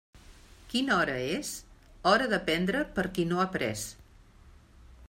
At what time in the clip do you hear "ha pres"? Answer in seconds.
3.45-3.87